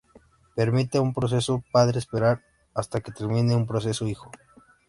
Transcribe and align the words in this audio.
Permite 0.55 0.97
a 0.97 1.01
un 1.01 1.13
proceso 1.13 1.63
padre 1.71 1.99
esperar 1.99 2.41
hasta 2.73 3.01
que 3.01 3.11
termine 3.11 3.55
un 3.55 3.67
proceso 3.67 4.07
hijo. 4.07 4.31